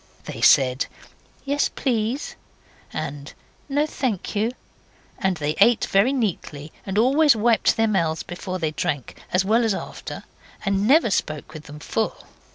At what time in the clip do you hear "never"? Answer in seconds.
10.87-11.11